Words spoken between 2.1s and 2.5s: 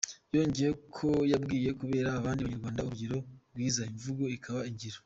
abandi